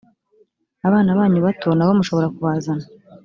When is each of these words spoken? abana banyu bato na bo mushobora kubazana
abana 0.87 1.09
banyu 1.19 1.39
bato 1.47 1.67
na 1.73 1.87
bo 1.87 1.91
mushobora 1.99 2.33
kubazana 2.35 2.85